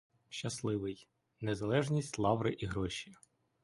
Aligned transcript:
Щасливий: 0.29 1.07
незалежність, 1.41 2.19
лаври 2.19 2.51
і 2.59 2.65
гроші. 2.65 3.15